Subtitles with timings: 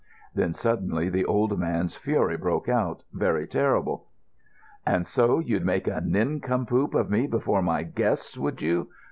[0.33, 4.07] Then suddenly the old man's fury broke out—very terrible.
[4.83, 8.87] "And so you'd make a nincompoop of me before my guests, would you?